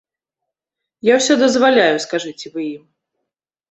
[1.11, 2.83] Я ўсё дазваляю, скажыце вы ім!